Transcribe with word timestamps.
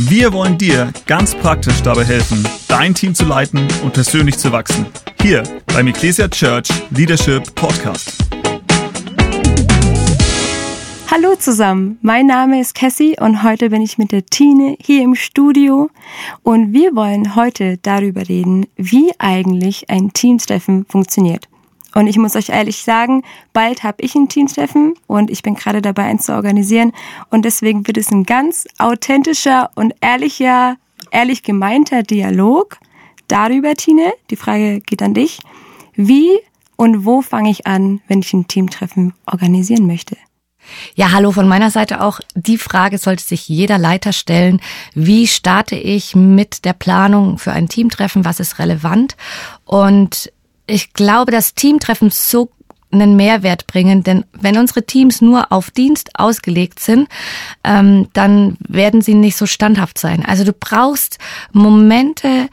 Wir 0.00 0.32
wollen 0.32 0.56
dir 0.56 0.92
ganz 1.06 1.34
praktisch 1.34 1.82
dabei 1.82 2.04
helfen, 2.04 2.46
dein 2.68 2.94
Team 2.94 3.16
zu 3.16 3.24
leiten 3.24 3.66
und 3.82 3.94
persönlich 3.94 4.38
zu 4.38 4.52
wachsen. 4.52 4.86
Hier 5.20 5.42
beim 5.74 5.88
Ecclesia 5.88 6.28
Church 6.28 6.68
Leadership 6.90 7.52
Podcast. 7.56 8.16
Hallo 11.10 11.34
zusammen, 11.36 11.98
mein 12.00 12.26
Name 12.26 12.60
ist 12.60 12.76
Cassie 12.76 13.16
und 13.18 13.42
heute 13.42 13.70
bin 13.70 13.82
ich 13.82 13.98
mit 13.98 14.12
der 14.12 14.24
Tine 14.24 14.76
hier 14.80 15.02
im 15.02 15.16
Studio 15.16 15.90
und 16.44 16.72
wir 16.72 16.94
wollen 16.94 17.34
heute 17.34 17.78
darüber 17.78 18.28
reden, 18.28 18.68
wie 18.76 19.10
eigentlich 19.18 19.90
ein 19.90 20.12
Teamstreffen 20.12 20.86
funktioniert. 20.88 21.48
Und 21.94 22.06
ich 22.06 22.18
muss 22.18 22.36
euch 22.36 22.50
ehrlich 22.50 22.82
sagen, 22.82 23.22
bald 23.52 23.82
habe 23.82 24.02
ich 24.02 24.14
ein 24.14 24.28
Teamtreffen 24.28 24.94
und 25.06 25.30
ich 25.30 25.42
bin 25.42 25.54
gerade 25.54 25.82
dabei, 25.82 26.04
eins 26.04 26.26
zu 26.26 26.34
organisieren. 26.34 26.92
Und 27.30 27.44
deswegen 27.44 27.86
wird 27.86 27.96
es 27.96 28.10
ein 28.10 28.24
ganz 28.24 28.66
authentischer 28.78 29.70
und 29.74 29.94
ehrlicher, 30.00 30.76
ehrlich 31.10 31.42
gemeinter 31.42 32.02
Dialog 32.02 32.78
darüber, 33.26 33.74
Tine. 33.74 34.12
Die 34.30 34.36
Frage 34.36 34.80
geht 34.80 35.02
an 35.02 35.14
dich. 35.14 35.38
Wie 35.94 36.30
und 36.76 37.04
wo 37.04 37.22
fange 37.22 37.50
ich 37.50 37.66
an, 37.66 38.00
wenn 38.06 38.20
ich 38.20 38.32
ein 38.32 38.46
Teamtreffen 38.48 39.14
organisieren 39.26 39.86
möchte? 39.86 40.16
Ja, 40.94 41.12
hallo 41.12 41.32
von 41.32 41.48
meiner 41.48 41.70
Seite 41.70 42.02
auch. 42.02 42.20
Die 42.34 42.58
Frage 42.58 42.98
sollte 42.98 43.24
sich 43.24 43.48
jeder 43.48 43.78
Leiter 43.78 44.12
stellen. 44.12 44.60
Wie 44.94 45.26
starte 45.26 45.76
ich 45.76 46.14
mit 46.14 46.64
der 46.64 46.74
Planung 46.74 47.38
für 47.38 47.52
ein 47.52 47.68
Teamtreffen? 47.68 48.24
Was 48.24 48.40
ist 48.40 48.58
relevant? 48.58 49.16
Und 49.64 50.30
ich 50.68 50.92
glaube, 50.92 51.32
dass 51.32 51.54
Teamtreffen 51.54 52.10
so 52.10 52.50
einen 52.90 53.16
Mehrwert 53.16 53.66
bringen, 53.66 54.02
denn 54.02 54.24
wenn 54.32 54.56
unsere 54.56 54.84
Teams 54.84 55.20
nur 55.20 55.52
auf 55.52 55.70
Dienst 55.70 56.18
ausgelegt 56.18 56.80
sind, 56.80 57.08
ähm, 57.62 58.08
dann 58.14 58.56
werden 58.66 59.02
sie 59.02 59.14
nicht 59.14 59.36
so 59.36 59.46
standhaft 59.46 59.98
sein. 59.98 60.24
Also 60.24 60.44
du 60.44 60.52
brauchst 60.52 61.18
Momente, 61.52 62.48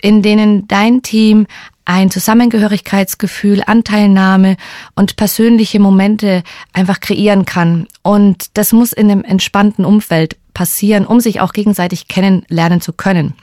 in 0.00 0.22
denen 0.22 0.66
dein 0.66 1.02
Team 1.02 1.46
ein 1.84 2.10
Zusammengehörigkeitsgefühl, 2.10 3.62
Anteilnahme 3.64 4.56
und 4.96 5.14
persönliche 5.16 5.78
Momente 5.78 6.42
einfach 6.72 6.98
kreieren 6.98 7.44
kann. 7.44 7.86
Und 8.02 8.46
das 8.54 8.72
muss 8.72 8.92
in 8.92 9.08
einem 9.08 9.22
entspannten 9.22 9.84
Umfeld 9.84 10.36
passieren, 10.52 11.06
um 11.06 11.20
sich 11.20 11.40
auch 11.40 11.52
gegenseitig 11.52 12.08
kennenlernen 12.08 12.80
zu 12.80 12.92
können. 12.92 13.34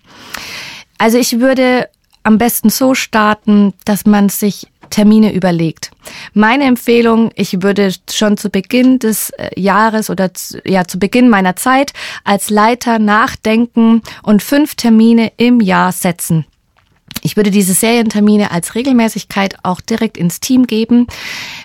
Also 0.98 1.18
ich 1.18 1.40
würde 1.40 1.88
am 2.24 2.38
besten 2.38 2.70
so 2.70 2.96
starten, 2.96 3.74
dass 3.86 4.06
man 4.06 4.30
sich 4.30 4.68
Termine 4.90 5.34
überlegt. 5.34 5.92
Meine 6.34 6.66
Empfehlung, 6.66 7.32
ich 7.36 7.64
würde 7.64 7.92
schon 8.12 8.38
zu 8.38 8.50
Beginn 8.50 9.00
des 9.00 9.32
äh, 9.32 9.60
Jahres 9.60 10.10
oder 10.10 10.34
zu, 10.34 10.62
ja 10.66 10.86
zu 10.86 11.00
Beginn 11.00 11.30
meiner 11.30 11.56
Zeit 11.56 11.94
als 12.24 12.50
Leiter 12.50 13.00
nachdenken 13.00 14.04
und 14.22 14.44
fünf 14.44 14.76
Termine 14.76 15.32
im 15.38 15.62
Jahr 15.62 15.92
setzen. 15.92 16.46
Ich 17.24 17.38
würde 17.38 17.52
diese 17.52 17.74
Serientermine 17.74 18.52
als 18.52 18.76
Regelmäßigkeit 18.76 19.56
auch 19.64 19.80
direkt 19.80 20.18
ins 20.18 20.42
Team 20.42 20.68
geben, 20.68 21.08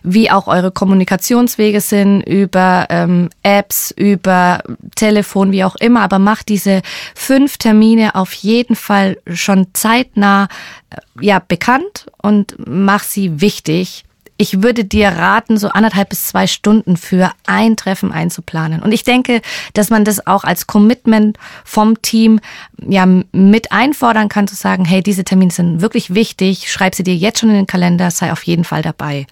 wie 0.05 0.31
auch 0.31 0.47
eure 0.47 0.71
Kommunikationswege 0.71 1.81
sind 1.81 2.23
über 2.23 2.87
ähm, 2.91 3.29
Apps, 3.43 3.91
über 3.91 4.63
Telefon, 4.95 5.51
wie 5.51 5.65
auch 5.65 5.75
immer. 5.77 6.03
Aber 6.03 6.21
macht 6.21 6.49
diese 6.49 6.83
fünf 7.15 7.59
Termine 7.59 8.15
auf 8.15 8.33
jeden 8.35 8.77
Fall 8.77 9.19
schon 9.33 9.67
zeitnah 9.73 10.49
äh, 10.91 10.97
ja 11.21 11.41
bekannt 11.41 12.07
und 12.23 12.55
mach 12.65 13.03
sie 13.03 13.41
wichtig, 13.41 14.05
ich 14.39 14.63
würde 14.63 14.85
dir 14.85 15.09
raten, 15.09 15.59
so 15.59 15.69
anderthalb 15.69 16.11
bis 16.11 16.29
zwei 16.29 16.47
Stunden 16.47 16.97
für 16.97 17.33
ein 17.47 17.77
Treffen 17.77 18.13
einzuplanen. 18.13 18.81
Und 18.81 18.93
ich 18.93 19.03
denke, 19.03 19.43
dass 19.75 19.91
man 19.91 20.05
das 20.05 20.27
auch 20.29 20.45
als 20.45 20.69
Commitment 20.69 21.37
vom 21.65 22.01
Team 22.03 22.41
ja 22.81 23.05
mit 23.33 23.73
einfordern 23.73 24.29
kann, 24.29 24.47
zu 24.47 24.55
sagen, 24.55 24.85
hey, 24.85 25.03
diese 25.03 25.25
Termine 25.25 25.51
sind 25.51 25.81
wirklich 25.81 26.15
wichtig, 26.15 26.71
schreib 26.71 26.95
sie 26.95 27.03
dir 27.03 27.17
jetzt 27.17 27.41
schon 27.41 27.51
in 27.51 27.57
den 27.57 27.67
Kalender, 27.67 28.13
sei 28.13 28.33
auf 28.33 28.45
jeden 28.45 28.65
Fall 28.65 28.81
dabei. 28.81 29.27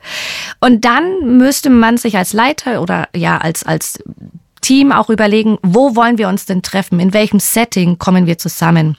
Und 0.58 0.84
dann 0.84 1.38
müsste 1.38 1.70
man 1.70 1.96
sich 1.96 2.16
als 2.16 2.32
Leiter 2.32 2.82
oder 2.82 3.08
ja 3.14 3.38
als, 3.38 3.64
als 3.64 4.02
Team 4.60 4.90
auch 4.90 5.10
überlegen, 5.10 5.58
wo 5.62 5.94
wollen 5.94 6.18
wir 6.18 6.28
uns 6.28 6.46
denn 6.46 6.62
treffen? 6.62 6.98
In 6.98 7.14
welchem 7.14 7.38
Setting 7.38 7.98
kommen 7.98 8.26
wir 8.26 8.38
zusammen? 8.38 8.96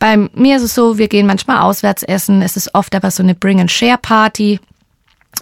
Bei 0.00 0.16
mir 0.16 0.56
ist 0.56 0.64
es 0.64 0.74
so, 0.74 0.98
wir 0.98 1.06
gehen 1.06 1.28
manchmal 1.28 1.58
auswärts 1.58 2.02
essen. 2.02 2.42
Es 2.42 2.56
ist 2.56 2.74
oft 2.74 2.92
aber 2.96 3.12
so 3.12 3.22
eine 3.22 3.36
Bring-and-Share-Party. 3.36 4.58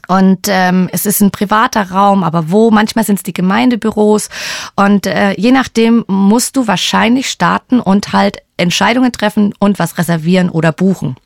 Und 0.09 0.47
ähm, 0.49 0.89
es 0.93 1.07
ist 1.07 1.21
ein 1.21 1.31
privater 1.31 1.91
Raum, 1.91 2.25
aber 2.25 2.51
wo? 2.51 2.71
Manchmal 2.71 3.05
sind 3.05 3.17
es 3.17 3.23
die 3.23 3.33
Gemeindebüros. 3.33 4.29
Und 4.77 5.07
äh, 5.07 5.33
je 5.39 5.53
nachdem 5.53 6.05
musst 6.07 6.57
du 6.57 6.67
wahrscheinlich 6.67 7.31
starten 7.31 7.81
und 7.81 8.13
halt 8.13 8.39
Entscheidungen 8.57 9.13
treffen 9.13 9.55
und 9.59 9.79
was 9.79 9.99
reservieren 9.99 10.51
oder 10.51 10.73
buchen. 10.73 11.17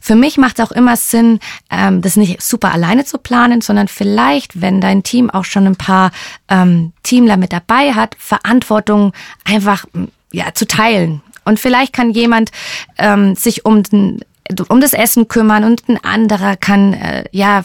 Für 0.00 0.16
mich 0.16 0.36
macht 0.36 0.58
es 0.58 0.64
auch 0.64 0.72
immer 0.72 0.96
Sinn, 0.96 1.38
ähm, 1.70 2.02
das 2.02 2.16
nicht 2.16 2.42
super 2.42 2.72
alleine 2.72 3.04
zu 3.04 3.18
planen, 3.18 3.60
sondern 3.60 3.86
vielleicht, 3.86 4.60
wenn 4.60 4.80
dein 4.80 5.04
Team 5.04 5.30
auch 5.30 5.44
schon 5.44 5.64
ein 5.66 5.76
paar 5.76 6.10
ähm, 6.48 6.92
Teamler 7.04 7.36
mit 7.36 7.52
dabei 7.52 7.92
hat, 7.92 8.16
Verantwortung 8.18 9.12
einfach 9.44 9.84
ja 10.32 10.54
zu 10.54 10.66
teilen. 10.66 11.22
Und 11.44 11.60
vielleicht 11.60 11.92
kann 11.92 12.10
jemand 12.10 12.50
ähm, 12.98 13.36
sich 13.36 13.64
um 13.64 13.84
den 13.84 14.24
um 14.68 14.80
das 14.80 14.92
Essen 14.92 15.28
kümmern 15.28 15.64
und 15.64 15.88
ein 15.88 16.02
anderer 16.02 16.56
kann 16.56 16.94
äh, 16.94 17.24
ja 17.32 17.62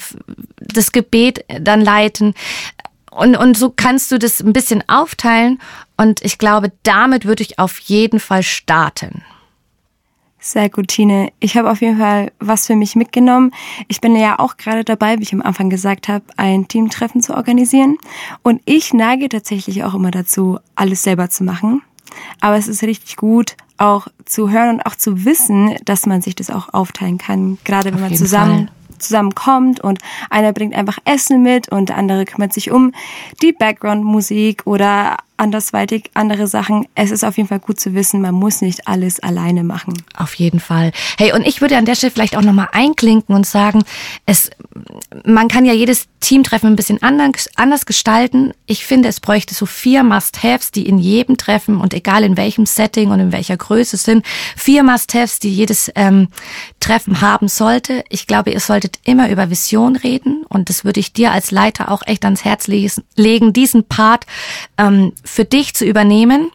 das 0.59 0.91
Gebet 0.91 1.43
dann 1.59 1.81
leiten. 1.81 2.33
Und, 3.11 3.35
und 3.35 3.57
so 3.57 3.71
kannst 3.75 4.11
du 4.11 4.19
das 4.19 4.41
ein 4.41 4.53
bisschen 4.53 4.83
aufteilen. 4.87 5.59
Und 5.97 6.23
ich 6.23 6.37
glaube, 6.37 6.71
damit 6.83 7.25
würde 7.25 7.41
ich 7.41 7.57
auf 7.57 7.79
jeden 7.79 8.19
Fall 8.19 8.43
starten. 8.43 9.23
Sehr 10.39 10.69
gut, 10.69 10.89
Tine. 10.89 11.31
Ich 11.39 11.57
habe 11.57 11.69
auf 11.71 11.81
jeden 11.81 11.97
Fall 11.97 12.31
was 12.39 12.67
für 12.67 12.75
mich 12.75 12.95
mitgenommen. 12.95 13.51
Ich 13.87 13.99
bin 14.01 14.15
ja 14.15 14.37
auch 14.37 14.55
gerade 14.55 14.83
dabei, 14.83 15.17
wie 15.17 15.23
ich 15.23 15.33
am 15.33 15.41
Anfang 15.41 15.69
gesagt 15.69 16.07
habe, 16.07 16.23
ein 16.37 16.67
Teamtreffen 16.67 17.21
zu 17.21 17.33
organisieren. 17.35 17.97
Und 18.43 18.61
ich 18.65 18.93
neige 18.93 19.29
tatsächlich 19.29 19.83
auch 19.83 19.95
immer 19.95 20.11
dazu, 20.11 20.59
alles 20.75 21.03
selber 21.03 21.29
zu 21.29 21.43
machen. 21.43 21.81
Aber 22.41 22.57
es 22.57 22.67
ist 22.67 22.83
richtig 22.83 23.15
gut, 23.15 23.55
auch 23.77 24.07
zu 24.25 24.49
hören 24.49 24.75
und 24.75 24.85
auch 24.85 24.95
zu 24.95 25.25
wissen, 25.25 25.75
dass 25.85 26.05
man 26.05 26.21
sich 26.21 26.35
das 26.35 26.49
auch 26.49 26.73
aufteilen 26.73 27.17
kann. 27.17 27.57
Gerade 27.63 27.89
wenn 27.89 27.95
Auf 27.95 28.01
man 28.01 28.15
zusammen 28.15 28.67
Fall. 28.67 28.97
zusammenkommt 28.99 29.79
und 29.79 29.99
einer 30.29 30.53
bringt 30.53 30.75
einfach 30.75 30.97
Essen 31.05 31.43
mit 31.43 31.69
und 31.69 31.89
der 31.89 31.97
andere 31.97 32.25
kümmert 32.25 32.53
sich 32.53 32.71
um 32.71 32.93
die 33.41 33.51
Background-Musik 33.51 34.63
oder 34.65 35.17
andersweitig 35.37 36.11
andere 36.13 36.47
Sachen. 36.47 36.87
Es 36.95 37.11
ist 37.11 37.23
auf 37.23 37.37
jeden 37.37 37.49
Fall 37.49 37.59
gut 37.59 37.79
zu 37.79 37.93
wissen, 37.93 38.21
man 38.21 38.35
muss 38.35 38.61
nicht 38.61 38.87
alles 38.87 39.19
alleine 39.19 39.63
machen. 39.63 39.93
Auf 40.15 40.33
jeden 40.35 40.59
Fall. 40.59 40.91
Hey, 41.17 41.33
und 41.33 41.45
ich 41.45 41.61
würde 41.61 41.77
an 41.77 41.85
der 41.85 41.95
Stelle 41.95 42.11
vielleicht 42.11 42.35
auch 42.35 42.41
nochmal 42.41 42.69
einklinken 42.71 43.35
und 43.35 43.45
sagen, 43.45 43.83
es, 44.25 44.49
man 45.23 45.47
kann 45.47 45.65
ja 45.65 45.73
jedes 45.73 46.07
Teamtreffen 46.19 46.69
ein 46.69 46.75
bisschen 46.75 47.01
anders, 47.03 47.49
anders 47.55 47.85
gestalten. 47.85 48.53
Ich 48.65 48.85
finde, 48.85 49.09
es 49.09 49.19
bräuchte 49.19 49.53
so 49.53 49.65
vier 49.65 50.03
Must-Haves, 50.03 50.71
die 50.71 50.87
in 50.87 50.97
jedem 50.97 51.37
Treffen 51.37 51.79
und 51.79 51.93
egal 51.93 52.23
in 52.23 52.37
welchem 52.37 52.65
Setting 52.65 53.11
und 53.11 53.19
in 53.19 53.31
welcher 53.31 53.57
Größe 53.57 53.97
sind, 53.97 54.25
vier 54.55 54.83
Must-Haves, 54.83 55.39
die 55.39 55.53
jedes 55.53 55.91
ähm, 55.95 56.29
Treffen 56.79 57.21
haben 57.21 57.47
sollte. 57.47 58.03
Ich 58.09 58.27
glaube, 58.27 58.51
ihr 58.51 58.59
solltet 58.59 58.99
immer 59.03 59.29
über 59.29 59.49
Vision 59.49 59.95
reden 59.95 60.43
und 60.49 60.69
das 60.69 60.85
würde 60.85 60.99
ich 60.99 61.13
dir 61.13 61.31
als 61.31 61.51
Leiter 61.51 61.91
auch 61.91 62.01
echt 62.05 62.25
ans 62.25 62.43
Herz 62.45 62.67
legen, 62.67 63.53
diesen 63.53 63.83
Part 63.85 64.25
ähm, 64.77 65.13
für 65.23 65.45
dich 65.45 65.73
zu 65.73 65.85
übernehmen. 65.85 66.51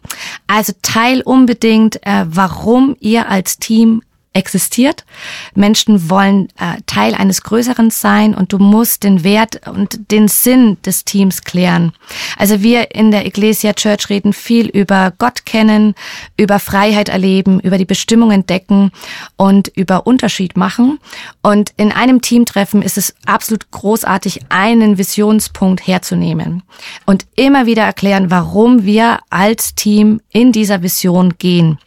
Also 0.47 0.73
teil 0.81 1.21
unbedingt, 1.21 2.05
äh, 2.05 2.25
warum 2.27 2.95
ihr 2.99 3.29
als 3.29 3.59
Team 3.59 4.01
existiert. 4.33 5.05
Menschen 5.53 6.09
wollen 6.09 6.49
äh, 6.59 6.81
Teil 6.87 7.13
eines 7.13 7.43
Größeren 7.43 7.91
sein 7.91 8.33
und 8.33 8.51
du 8.51 8.57
musst 8.57 9.03
den 9.03 9.23
Wert 9.23 9.67
und 9.67 10.11
den 10.11 10.27
Sinn 10.27 10.77
des 10.83 11.05
Teams 11.05 11.43
klären. 11.43 11.93
Also 12.37 12.63
wir 12.63 12.95
in 12.95 13.11
der 13.11 13.25
Ecclesia 13.25 13.73
Church 13.73 14.09
reden 14.09 14.33
viel 14.33 14.67
über 14.67 15.13
Gott 15.17 15.45
kennen, 15.45 15.93
über 16.35 16.59
Freiheit 16.59 17.09
erleben, 17.09 17.59
über 17.59 17.77
die 17.77 17.85
Bestimmung 17.85 18.31
entdecken 18.31 18.91
und 19.37 19.67
über 19.75 20.07
Unterschied 20.07 20.57
machen. 20.57 20.99
Und 21.43 21.71
in 21.77 21.91
einem 21.91 22.21
Teamtreffen 22.21 22.81
ist 22.81 22.97
es 22.97 23.15
absolut 23.25 23.69
großartig, 23.69 24.41
einen 24.49 24.97
Visionspunkt 24.97 25.85
herzunehmen 25.85 26.63
und 27.05 27.27
immer 27.35 27.67
wieder 27.67 27.83
erklären, 27.83 28.31
warum 28.31 28.83
wir 28.83 29.19
als 29.29 29.75
Team 29.75 30.21
in 30.31 30.51
dieser 30.51 30.81
Vision 30.81 31.35
gehen. 31.37 31.77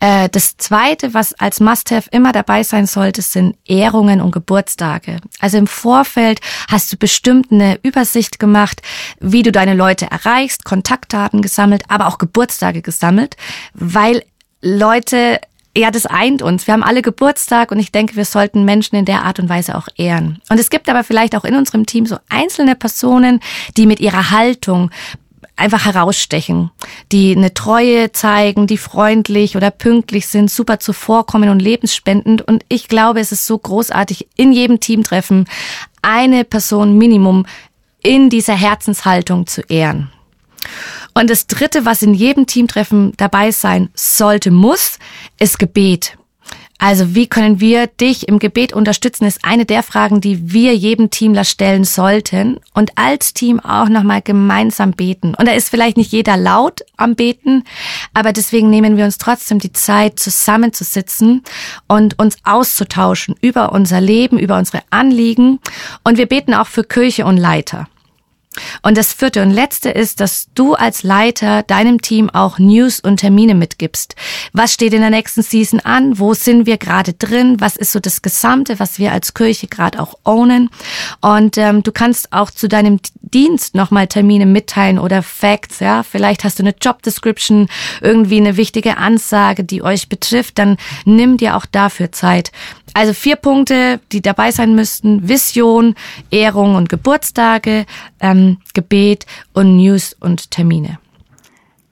Äh, 0.00 0.28
das 0.28 0.56
zweite, 0.56 1.14
was 1.14 1.32
als 1.34 1.60
Must-Have 1.60 2.08
immer 2.10 2.32
dabei 2.32 2.62
sein 2.62 2.86
sollte, 2.86 3.22
sind 3.22 3.56
Ehrungen 3.64 4.20
und 4.20 4.32
Geburtstage. 4.32 5.18
Also 5.40 5.56
im 5.56 5.66
Vorfeld 5.66 6.40
hast 6.68 6.92
du 6.92 6.96
bestimmt 6.96 7.50
eine 7.50 7.78
Übersicht 7.82 8.38
gemacht, 8.38 8.82
wie 9.20 9.42
du 9.42 9.52
deine 9.52 9.74
Leute 9.74 10.10
erreichst, 10.10 10.64
Kontaktdaten 10.64 11.40
gesammelt, 11.40 11.84
aber 11.88 12.08
auch 12.08 12.18
Geburtstage 12.18 12.82
gesammelt, 12.82 13.36
weil 13.74 14.22
Leute 14.60 15.40
ja, 15.76 15.90
das 15.90 16.06
eint 16.06 16.40
uns. 16.40 16.66
Wir 16.66 16.72
haben 16.72 16.82
alle 16.82 17.02
Geburtstag 17.02 17.70
und 17.70 17.78
ich 17.78 17.92
denke, 17.92 18.16
wir 18.16 18.24
sollten 18.24 18.64
Menschen 18.64 18.96
in 18.96 19.04
der 19.04 19.24
Art 19.24 19.38
und 19.38 19.50
Weise 19.50 19.74
auch 19.74 19.88
ehren. 19.96 20.40
Und 20.48 20.58
es 20.58 20.70
gibt 20.70 20.88
aber 20.88 21.04
vielleicht 21.04 21.36
auch 21.36 21.44
in 21.44 21.54
unserem 21.54 21.84
Team 21.84 22.06
so 22.06 22.16
einzelne 22.30 22.74
Personen, 22.74 23.40
die 23.76 23.84
mit 23.84 24.00
ihrer 24.00 24.30
Haltung 24.30 24.90
einfach 25.56 25.86
herausstechen, 25.86 26.70
die 27.12 27.34
eine 27.34 27.54
Treue 27.54 28.12
zeigen, 28.12 28.66
die 28.66 28.76
freundlich 28.76 29.56
oder 29.56 29.70
pünktlich 29.70 30.28
sind, 30.28 30.50
super 30.50 30.78
zuvorkommen 30.78 31.48
und 31.48 31.60
lebensspendend. 31.60 32.42
Und 32.42 32.64
ich 32.68 32.88
glaube, 32.88 33.20
es 33.20 33.32
ist 33.32 33.46
so 33.46 33.58
großartig, 33.58 34.28
in 34.36 34.52
jedem 34.52 34.80
Teamtreffen 34.80 35.46
eine 36.02 36.44
Person 36.44 36.96
Minimum 36.98 37.46
in 38.02 38.30
dieser 38.30 38.54
Herzenshaltung 38.54 39.46
zu 39.46 39.62
ehren. 39.62 40.10
Und 41.14 41.30
das 41.30 41.46
Dritte, 41.46 41.84
was 41.84 42.02
in 42.02 42.12
jedem 42.12 42.46
Teamtreffen 42.46 43.12
dabei 43.16 43.50
sein 43.50 43.88
sollte, 43.94 44.50
muss, 44.50 44.98
ist 45.38 45.58
Gebet. 45.58 46.18
Also 46.78 47.14
wie 47.14 47.26
können 47.26 47.58
wir 47.58 47.86
dich 47.86 48.28
im 48.28 48.38
Gebet 48.38 48.74
unterstützen, 48.74 49.24
ist 49.24 49.44
eine 49.44 49.64
der 49.64 49.82
Fragen, 49.82 50.20
die 50.20 50.52
wir 50.52 50.74
jedem 50.74 51.10
Teamler 51.10 51.44
stellen 51.44 51.84
sollten 51.84 52.60
und 52.74 52.92
als 52.96 53.32
Team 53.32 53.60
auch 53.60 53.88
nochmal 53.88 54.20
gemeinsam 54.20 54.92
beten. 54.92 55.34
Und 55.34 55.48
da 55.48 55.52
ist 55.52 55.70
vielleicht 55.70 55.96
nicht 55.96 56.12
jeder 56.12 56.36
laut 56.36 56.84
am 56.98 57.14
Beten, 57.14 57.64
aber 58.12 58.32
deswegen 58.32 58.68
nehmen 58.68 58.98
wir 58.98 59.06
uns 59.06 59.16
trotzdem 59.16 59.58
die 59.58 59.72
Zeit, 59.72 60.20
zusammenzusitzen 60.20 61.42
und 61.88 62.18
uns 62.18 62.36
auszutauschen 62.44 63.36
über 63.40 63.72
unser 63.72 64.02
Leben, 64.02 64.38
über 64.38 64.58
unsere 64.58 64.82
Anliegen. 64.90 65.60
Und 66.04 66.18
wir 66.18 66.26
beten 66.26 66.52
auch 66.52 66.66
für 66.66 66.84
Kirche 66.84 67.24
und 67.24 67.38
Leiter. 67.38 67.88
Und 68.82 68.96
das 68.96 69.12
vierte 69.12 69.42
und 69.42 69.50
letzte 69.50 69.90
ist, 69.90 70.20
dass 70.20 70.48
du 70.54 70.74
als 70.74 71.02
Leiter 71.02 71.62
deinem 71.62 72.00
Team 72.00 72.30
auch 72.30 72.58
News 72.58 73.00
und 73.00 73.18
Termine 73.18 73.54
mitgibst. 73.54 74.14
Was 74.52 74.72
steht 74.72 74.94
in 74.94 75.00
der 75.00 75.10
nächsten 75.10 75.42
Season 75.42 75.80
an? 75.80 76.18
Wo 76.18 76.34
sind 76.34 76.66
wir 76.66 76.78
gerade 76.78 77.12
drin? 77.12 77.56
Was 77.60 77.76
ist 77.76 77.92
so 77.92 78.00
das 78.00 78.22
Gesamte, 78.22 78.78
was 78.78 78.98
wir 78.98 79.12
als 79.12 79.34
Kirche 79.34 79.66
gerade 79.66 80.00
auch 80.00 80.14
ownen? 80.24 80.70
Und 81.20 81.58
ähm, 81.58 81.82
du 81.82 81.92
kannst 81.92 82.32
auch 82.32 82.50
zu 82.50 82.68
deinem 82.68 83.00
Dienst 83.20 83.74
nochmal 83.74 84.06
Termine 84.06 84.46
mitteilen 84.46 84.98
oder 84.98 85.22
Facts. 85.22 85.80
Ja, 85.80 86.02
vielleicht 86.02 86.44
hast 86.44 86.58
du 86.58 86.62
eine 86.62 86.74
Job 86.80 87.02
Description, 87.02 87.68
irgendwie 88.00 88.38
eine 88.38 88.56
wichtige 88.56 88.96
Ansage, 88.96 89.64
die 89.64 89.82
euch 89.82 90.08
betrifft. 90.08 90.58
Dann 90.58 90.76
nimm 91.04 91.36
dir 91.36 91.56
auch 91.56 91.66
dafür 91.66 92.12
Zeit. 92.12 92.52
Also 92.94 93.12
vier 93.12 93.36
Punkte, 93.36 94.00
die 94.12 94.22
dabei 94.22 94.50
sein 94.50 94.74
müssten. 94.74 95.28
Vision, 95.28 95.94
Ehrung 96.30 96.76
und 96.76 96.88
Geburtstage, 96.88 97.86
ähm, 98.20 98.58
Gebet 98.74 99.26
und 99.52 99.76
News 99.76 100.16
und 100.18 100.50
Termine. 100.50 100.98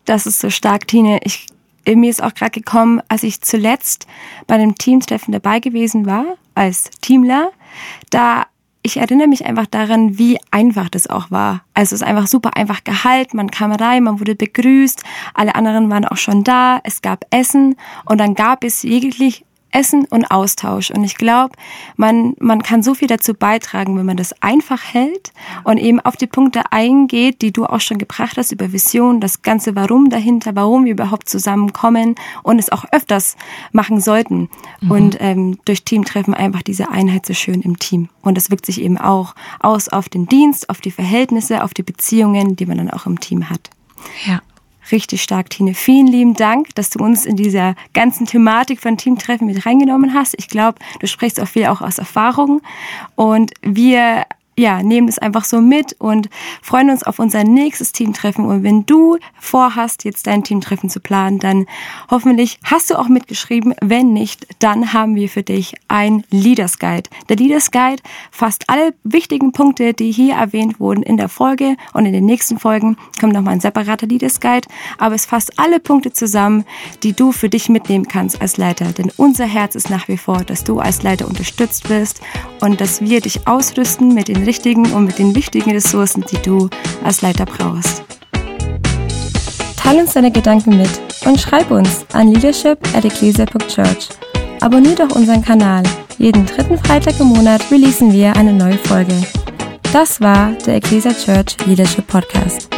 Das 0.05 0.26
ist 0.26 0.41
so 0.41 0.50
stark, 0.50 0.87
Tine. 0.87 1.20
Ich, 1.25 1.46
mir 1.87 2.11
ist 2.11 2.23
auch 2.23 2.35
gerade 2.35 2.52
gekommen, 2.52 3.00
als 3.08 3.23
ich 3.23 3.41
zuletzt 3.41 4.06
bei 4.46 4.55
einem 4.55 4.75
Teamtreffen 4.76 5.32
dabei 5.32 5.61
gewesen 5.61 6.06
war, 6.06 6.25
als 6.55 6.91
Teamler, 7.00 7.50
da 8.11 8.46
ich 8.87 8.99
erinnere 8.99 9.29
mich 9.29 9.46
einfach 9.46 9.64
daran, 9.64 10.19
wie 10.19 10.38
einfach 10.50 10.91
das 10.91 11.08
auch 11.08 11.31
war. 11.31 11.64
Also 11.73 11.94
es 11.94 12.02
ist 12.02 12.06
einfach 12.06 12.26
super 12.26 12.55
einfach 12.55 12.85
gehalten, 12.85 13.38
man 13.38 13.50
kam 13.50 13.73
rein, 13.73 14.05
man 14.05 14.20
wurde 14.20 14.35
begrüßt, 14.35 15.02
alle 15.32 15.55
anderen 15.55 15.88
waren 15.88 16.05
auch 16.05 16.19
schon 16.19 16.44
da, 16.44 16.81
es 16.85 17.00
gab 17.00 17.25
Essen 17.31 17.76
und 18.05 18.19
dann 18.19 18.35
gab 18.35 18.62
es 18.62 18.82
jeglich 18.82 19.46
Essen 19.74 20.06
und 20.06 20.30
Austausch. 20.30 20.90
Und 20.90 21.04
ich 21.04 21.16
glaube, 21.16 21.54
man, 21.96 22.34
man 22.38 22.62
kann 22.62 22.82
so 22.82 22.94
viel 22.94 23.08
dazu 23.08 23.34
beitragen, 23.34 23.98
wenn 23.98 24.06
man 24.06 24.16
das 24.16 24.40
einfach 24.40 24.82
hält 24.82 25.32
und 25.64 25.78
eben 25.78 26.00
auf 26.00 26.16
die 26.16 26.26
Punkte 26.26 26.62
eingeht, 26.70 27.42
die 27.42 27.52
du 27.52 27.66
auch 27.66 27.80
schon 27.80 27.98
gebracht 27.98 28.36
hast 28.36 28.52
über 28.52 28.72
Vision, 28.72 29.20
das 29.20 29.42
ganze 29.42 29.74
Warum 29.74 30.10
dahinter, 30.10 30.54
warum 30.54 30.84
wir 30.84 30.92
überhaupt 30.92 31.28
zusammenkommen 31.28 32.14
und 32.42 32.58
es 32.58 32.70
auch 32.70 32.84
öfters 32.92 33.36
machen 33.72 34.00
sollten. 34.00 34.48
Mhm. 34.80 34.90
Und 34.90 35.16
ähm, 35.20 35.58
durch 35.64 35.84
Teamtreffen 35.84 36.34
einfach 36.34 36.62
diese 36.62 36.90
Einheit 36.90 37.26
so 37.26 37.34
schön 37.34 37.60
im 37.62 37.78
Team. 37.78 38.08
Und 38.22 38.36
das 38.36 38.50
wirkt 38.50 38.66
sich 38.66 38.80
eben 38.80 38.98
auch 38.98 39.34
aus 39.60 39.88
auf 39.88 40.08
den 40.08 40.26
Dienst, 40.26 40.70
auf 40.70 40.80
die 40.80 40.90
Verhältnisse, 40.90 41.64
auf 41.64 41.74
die 41.74 41.82
Beziehungen, 41.82 42.56
die 42.56 42.66
man 42.66 42.78
dann 42.78 42.90
auch 42.90 43.06
im 43.06 43.18
Team 43.18 43.50
hat. 43.50 43.70
Ja. 44.26 44.40
Richtig 44.92 45.22
stark, 45.22 45.50
Tine. 45.50 45.75
Vielen 45.75 46.06
lieben 46.06 46.34
Dank, 46.34 46.75
dass 46.75 46.90
du 46.90 47.02
uns 47.02 47.25
in 47.25 47.36
dieser 47.36 47.75
ganzen 47.94 48.26
Thematik 48.26 48.81
von 48.81 48.96
Teamtreffen 48.96 49.46
mit 49.46 49.64
reingenommen 49.64 50.14
hast. 50.14 50.34
Ich 50.38 50.48
glaube, 50.48 50.78
du 51.00 51.06
sprichst 51.06 51.40
auch 51.40 51.48
viel 51.48 51.66
auch 51.66 51.81
aus 51.81 51.98
Erfahrung. 51.98 52.60
Und 53.14 53.52
wir 53.62 54.25
ja, 54.56 54.82
nehmen 54.82 55.08
es 55.08 55.18
einfach 55.18 55.44
so 55.44 55.60
mit 55.60 55.96
und 55.98 56.28
freuen 56.62 56.90
uns 56.90 57.02
auf 57.02 57.18
unser 57.18 57.44
nächstes 57.44 57.92
Teamtreffen. 57.92 58.44
Und 58.44 58.62
wenn 58.62 58.86
du 58.86 59.18
vorhast, 59.40 60.04
jetzt 60.04 60.26
dein 60.26 60.44
Teamtreffen 60.44 60.88
zu 60.88 61.00
planen, 61.00 61.38
dann 61.38 61.66
hoffentlich 62.10 62.58
hast 62.64 62.90
du 62.90 62.98
auch 62.98 63.08
mitgeschrieben. 63.08 63.74
Wenn 63.80 64.12
nicht, 64.12 64.46
dann 64.60 64.92
haben 64.92 65.16
wir 65.16 65.28
für 65.28 65.42
dich 65.42 65.74
ein 65.88 66.24
Leaders 66.30 66.78
Guide. 66.78 67.10
Der 67.28 67.36
Leaders 67.36 67.70
Guide 67.70 68.02
fasst 68.30 68.64
alle 68.68 68.94
wichtigen 69.02 69.52
Punkte, 69.52 69.92
die 69.92 70.12
hier 70.12 70.34
erwähnt 70.34 70.78
wurden 70.78 71.02
in 71.02 71.16
der 71.16 71.28
Folge 71.28 71.76
und 71.92 72.06
in 72.06 72.12
den 72.12 72.26
nächsten 72.26 72.58
Folgen 72.58 72.96
kommt 73.20 73.32
nochmal 73.32 73.54
ein 73.54 73.60
separater 73.60 74.06
Leaders 74.06 74.40
Guide. 74.40 74.68
Aber 74.98 75.14
es 75.14 75.26
fasst 75.26 75.58
alle 75.58 75.80
Punkte 75.80 76.12
zusammen, 76.12 76.64
die 77.02 77.12
du 77.12 77.32
für 77.32 77.48
dich 77.48 77.68
mitnehmen 77.68 78.06
kannst 78.06 78.40
als 78.40 78.56
Leiter. 78.56 78.92
Denn 78.92 79.10
unser 79.16 79.46
Herz 79.46 79.74
ist 79.74 79.90
nach 79.90 80.08
wie 80.08 80.16
vor, 80.16 80.44
dass 80.44 80.64
du 80.64 80.78
als 80.78 81.02
Leiter 81.02 81.26
unterstützt 81.26 81.88
wirst 81.88 82.20
und 82.64 82.81
dass 82.81 83.02
wir 83.02 83.20
dich 83.20 83.46
ausrüsten 83.46 84.14
mit 84.14 84.28
den 84.28 84.43
richtigen 84.44 84.90
und 84.93 85.05
mit 85.05 85.19
den 85.19 85.34
wichtigen 85.34 85.72
Ressourcen, 85.72 86.25
die 86.31 86.38
du 86.38 86.70
als 87.05 87.20
Leiter 87.20 87.44
brauchst. 87.44 88.02
Teil 89.76 90.00
uns 90.00 90.14
deine 90.14 90.32
Gedanken 90.32 90.78
mit 90.78 90.90
und 91.26 91.38
schreib 91.38 91.70
uns 91.70 92.06
an 92.14 92.28
leadership 92.28 92.78
at 92.96 93.05
ecclesia.church. 93.05 94.08
Abonnier 94.61 94.94
doch 94.94 95.14
unseren 95.14 95.43
Kanal. 95.43 95.82
Jeden 96.16 96.46
dritten 96.46 96.78
Freitag 96.78 97.20
im 97.20 97.26
Monat 97.26 97.61
releasen 97.70 98.12
wir 98.12 98.34
eine 98.34 98.52
neue 98.52 98.78
Folge. 98.78 99.14
Das 99.93 100.20
war 100.22 100.52
der 100.67 100.76
Ecclesia 100.76 101.12
Church 101.12 101.56
Leadership 101.67 102.06
Podcast. 102.06 102.73